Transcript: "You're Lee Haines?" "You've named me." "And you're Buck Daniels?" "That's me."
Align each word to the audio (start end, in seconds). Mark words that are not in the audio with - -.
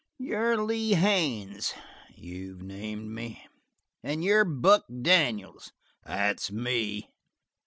"You're 0.17 0.57
Lee 0.59 0.93
Haines?" 0.95 1.75
"You've 2.15 2.63
named 2.63 3.11
me." 3.11 3.45
"And 4.01 4.23
you're 4.23 4.43
Buck 4.45 4.83
Daniels?" 5.03 5.73
"That's 6.03 6.49
me." 6.51 7.11